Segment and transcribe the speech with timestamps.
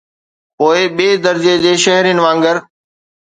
[0.57, 2.57] پوءِ ٻئي درجي جي شهرين وانگر.